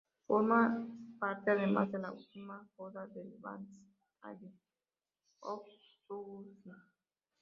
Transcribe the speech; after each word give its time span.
Forma 0.25 0.83
parte, 1.19 1.51
además, 1.51 1.91
de 1.91 1.99
la 1.99 2.11
última 2.11 2.67
joya 2.75 3.05
del 3.05 3.35
Vans 3.37 3.69
Triple 3.69 4.49
Crown 4.49 4.59
of 5.41 5.67
Surfing. 6.07 6.73